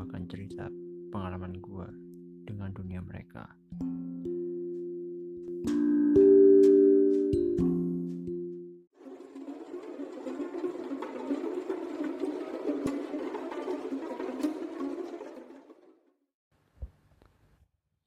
[0.00, 0.64] akan cerita
[1.12, 1.88] pengalaman gue
[2.48, 3.44] dengan dunia mereka.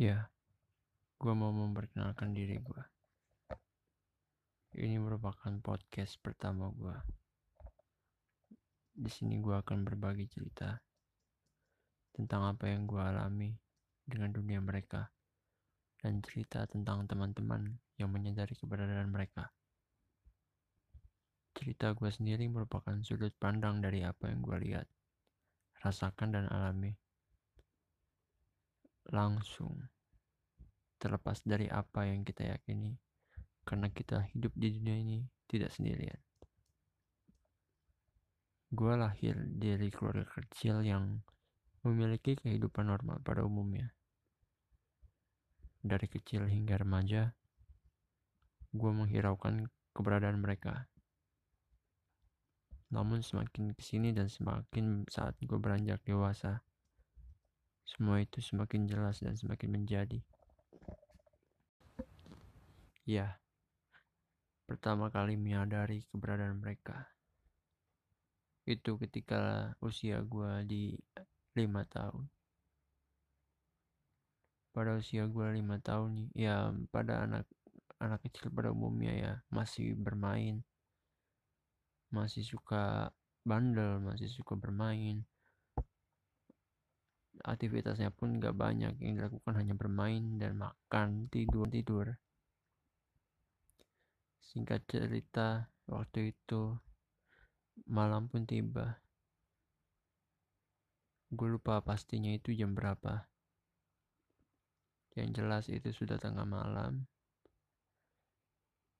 [0.00, 0.32] Ya,
[1.20, 2.82] gue mau memperkenalkan diri gue.
[4.80, 6.96] Ini merupakan podcast pertama gue.
[8.96, 10.80] Di sini gue akan berbagi cerita
[12.20, 13.56] tentang apa yang gue alami
[14.04, 15.08] dengan dunia mereka
[16.04, 19.48] dan cerita tentang teman-teman yang menyadari keberadaan mereka.
[21.56, 24.86] Cerita gue sendiri merupakan sudut pandang dari apa yang gue lihat,
[25.80, 26.92] rasakan dan alami
[29.10, 29.88] langsung
[31.00, 32.94] terlepas dari apa yang kita yakini
[33.64, 35.18] karena kita hidup di dunia ini
[35.48, 36.20] tidak sendirian
[38.70, 41.18] gue lahir dari keluarga kecil yang
[41.86, 43.92] memiliki kehidupan normal pada umumnya
[45.80, 47.32] dari kecil hingga remaja
[48.70, 50.86] gue menghiraukan keberadaan mereka
[52.90, 56.60] namun semakin ke sini dan semakin saat gue beranjak dewasa
[57.90, 60.22] semua itu semakin jelas dan semakin menjadi.
[63.02, 63.42] Ya,
[64.70, 67.10] pertama kali menyadari keberadaan mereka.
[68.62, 70.94] Itu ketika usia gue di
[71.60, 72.26] lima tahun.
[74.70, 77.44] Pada usia gue lima tahun, ya pada anak
[78.00, 80.64] anak kecil pada umumnya ya masih bermain,
[82.08, 83.12] masih suka
[83.44, 85.26] bandel, masih suka bermain,
[87.44, 92.06] aktivitasnya pun gak banyak yang dilakukan hanya bermain dan makan tidur tidur.
[94.40, 96.76] Singkat cerita waktu itu
[97.88, 99.00] malam pun tiba
[101.30, 103.30] gue lupa pastinya itu jam berapa.
[105.14, 107.06] Yang jelas itu sudah tengah malam.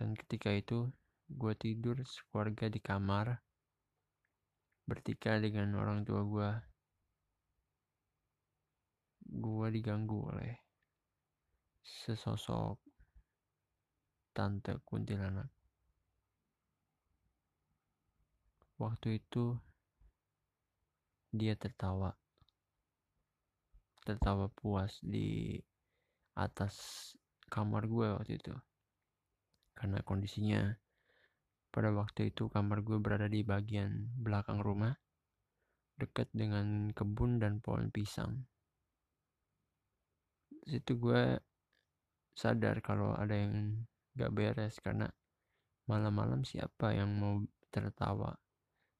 [0.00, 0.88] Dan ketika itu
[1.28, 3.40] gue tidur sekeluarga di kamar
[4.84, 6.50] bertikai dengan orang tua gue
[9.24, 10.54] gue diganggu oleh
[11.80, 12.76] sesosok
[14.36, 15.48] tante kuntilanak.
[18.76, 19.56] Waktu itu
[21.34, 22.14] dia tertawa.
[24.06, 25.58] Tertawa puas di
[26.38, 27.10] atas
[27.50, 28.54] kamar gue waktu itu.
[29.74, 30.70] Karena kondisinya
[31.74, 34.94] pada waktu itu kamar gue berada di bagian belakang rumah
[35.98, 38.46] dekat dengan kebun dan pohon pisang
[40.64, 41.38] situ gue
[42.32, 43.84] sadar kalau ada yang
[44.16, 45.06] gak beres karena
[45.84, 48.32] malam-malam siapa yang mau tertawa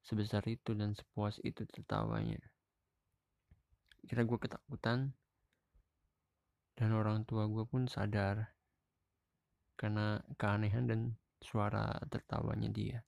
[0.05, 2.41] sebesar itu dan sepuas itu tertawanya.
[4.05, 5.17] Kira gue ketakutan
[6.77, 8.53] dan orang tua gue pun sadar
[9.81, 11.01] karena keanehan dan
[11.41, 13.01] suara tertawanya dia.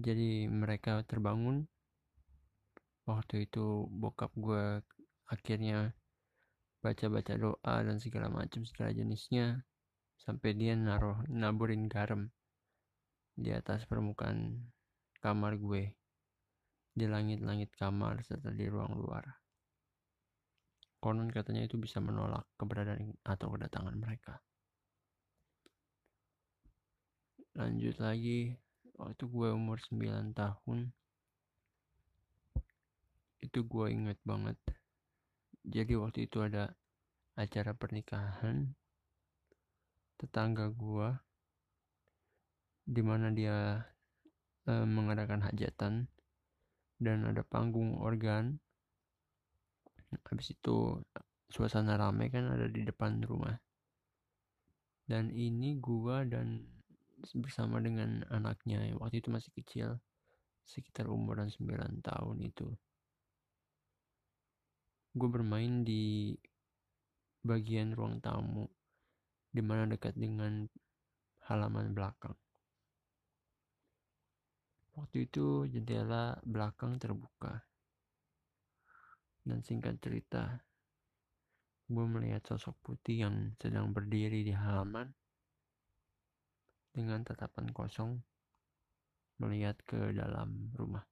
[0.00, 1.70] Jadi mereka terbangun.
[3.06, 4.82] Waktu itu bokap gue
[5.26, 5.94] akhirnya
[6.80, 9.66] baca-baca doa dan segala macam segala jenisnya
[10.20, 12.32] sampai dia naruh naburin garam
[13.36, 14.68] di atas permukaan
[15.20, 15.94] kamar gue.
[16.90, 19.24] Di langit-langit kamar serta di ruang luar.
[21.00, 24.42] Konon katanya itu bisa menolak keberadaan atau kedatangan mereka.
[27.56, 28.58] Lanjut lagi.
[29.00, 30.92] Waktu gue umur 9 tahun
[33.40, 34.60] itu gue inget banget.
[35.64, 36.76] Jadi waktu itu ada
[37.40, 38.76] acara pernikahan
[40.20, 41.16] tetangga gua
[42.84, 43.80] di mana dia
[44.66, 46.08] e, mengadakan hajatan
[47.00, 48.60] dan ada panggung organ.
[50.26, 50.98] Habis itu
[51.48, 53.56] suasana ramai kan ada di depan rumah.
[55.06, 56.62] Dan ini gua dan
[57.36, 60.00] bersama dengan anaknya waktu itu masih kecil
[60.64, 62.68] sekitar umuran 9 tahun itu.
[65.10, 66.38] Gue bermain di
[67.42, 68.70] bagian ruang tamu
[69.50, 70.70] di mana dekat dengan
[71.50, 72.38] halaman belakang.
[74.98, 77.62] Waktu itu jendela belakang terbuka.
[79.46, 80.62] Dan singkat cerita,
[81.90, 85.10] gue melihat sosok putih yang sedang berdiri di halaman
[86.90, 88.18] dengan tatapan kosong
[89.40, 91.10] melihat ke dalam rumah.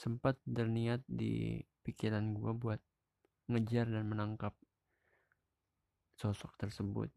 [0.00, 2.80] sempat berniat di pikiran gue buat
[3.52, 4.56] ngejar dan menangkap
[6.16, 7.12] sosok tersebut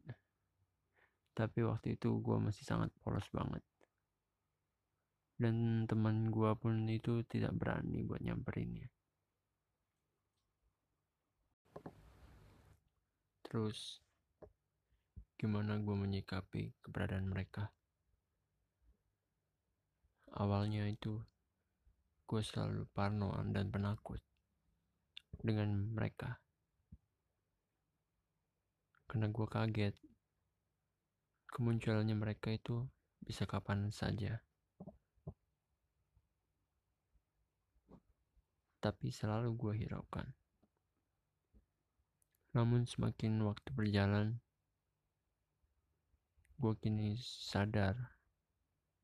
[1.34, 3.60] tapi waktu itu gue masih sangat polos banget.
[5.34, 8.86] Dan teman gua pun itu tidak berani buat nyamperinnya
[13.54, 14.02] terus
[15.38, 17.70] gimana gua menyikapi keberadaan mereka?
[20.34, 21.22] Awalnya itu
[22.26, 24.18] gue selalu parno dan penakut
[25.38, 26.42] dengan mereka.
[29.06, 29.94] Karena gue kaget
[31.54, 32.82] kemunculannya mereka itu
[33.22, 34.42] bisa kapan saja
[38.82, 40.26] tapi selalu gue hiraukan
[42.50, 44.42] namun semakin waktu berjalan
[46.58, 47.94] gue kini sadar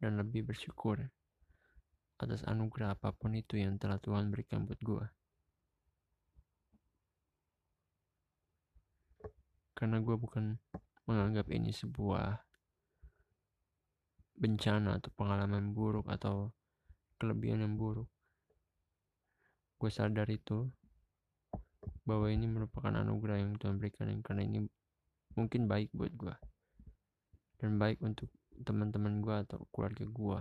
[0.03, 1.09] dan lebih bersyukur
[2.21, 5.05] atas anugerah apa pun itu yang telah Tuhan berikan buat gue.
[9.73, 10.61] Karena gue bukan
[11.09, 12.41] menganggap ini sebuah
[14.41, 16.53] bencana atau pengalaman buruk atau
[17.21, 18.09] kelebihan yang buruk.
[19.77, 20.69] Gue sadar itu
[22.05, 24.65] bahwa ini merupakan anugerah yang Tuhan berikan yang karena ini
[25.37, 26.37] mungkin baik buat gue
[27.61, 28.29] dan baik untuk
[28.65, 30.41] teman-teman gue atau keluarga gue.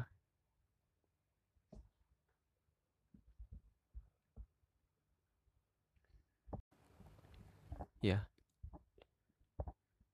[7.99, 8.23] ya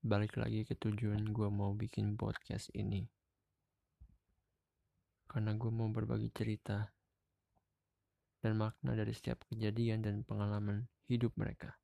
[0.06, 3.02] balik lagi ke tujuan gue mau bikin podcast ini.
[5.26, 6.86] Karena gue mau berbagi cerita
[8.38, 11.74] dan makna dari setiap kejadian dan pengalaman hidup mereka.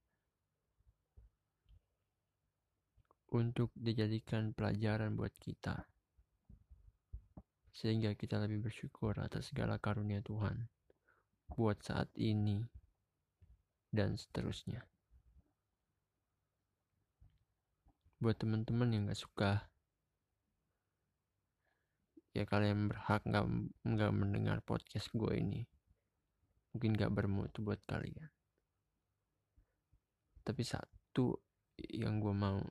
[3.35, 5.83] Untuk dijadikan pelajaran buat kita.
[7.75, 10.71] Sehingga kita lebih bersyukur atas segala karunia Tuhan
[11.51, 12.63] buat saat ini
[13.91, 14.92] dan seterusnya.
[18.23, 19.67] Buat teman-teman yang gak suka.
[22.31, 23.45] Ya kalian berhak nggak
[23.83, 25.67] nggak mendengar podcast gue ini.
[26.71, 28.31] Mungkin gak bermutu buat kalian.
[30.47, 31.35] Tapi satu
[31.83, 32.63] yang gue mau.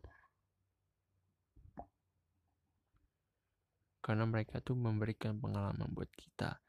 [4.01, 6.63] Karena mereka tuh memberikan pengalaman buat kita.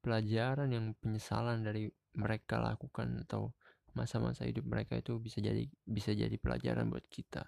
[0.00, 3.52] Pelajaran yang penyesalan dari mereka lakukan atau
[3.92, 7.42] masa-masa hidup mereka itu bisa jadi bisa jadi pelajaran buat kita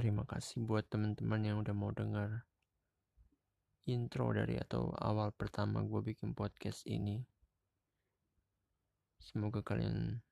[0.00, 2.48] Terima kasih buat teman-teman yang udah mau dengar
[3.84, 7.20] intro dari atau awal pertama gue bikin podcast ini.
[9.20, 10.24] Semoga kalian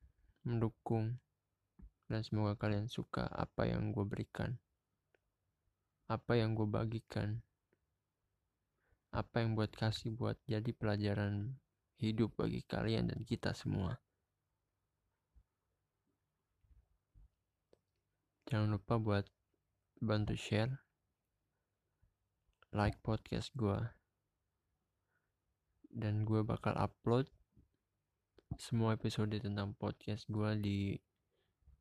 [0.49, 1.20] mendukung
[2.09, 4.56] dan semoga kalian suka apa yang gue berikan,
[6.09, 7.44] apa yang gue bagikan,
[9.12, 11.61] apa yang buat kasih buat jadi pelajaran
[12.00, 14.00] hidup bagi kalian dan kita semua.
[18.49, 19.29] Jangan lupa buat
[19.99, 20.79] bantu share
[22.71, 23.79] like podcast gue
[25.91, 27.27] dan gue bakal upload
[28.55, 30.79] semua episode tentang podcast gue di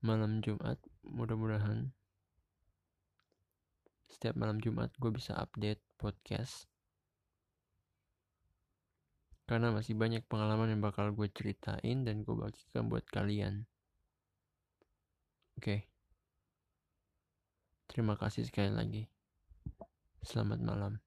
[0.02, 1.94] malam Jumat mudah-mudahan
[4.10, 6.66] setiap malam Jumat gue bisa update podcast
[9.48, 13.70] karena masih banyak pengalaman yang bakal gue ceritain dan gue bagikan buat kalian
[15.60, 15.97] oke okay.
[17.88, 19.04] Terima kasih sekali lagi.
[20.22, 21.07] Selamat malam.